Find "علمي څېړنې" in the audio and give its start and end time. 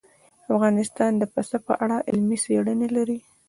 2.09-2.87